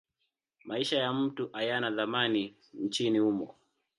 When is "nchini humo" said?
2.73-3.55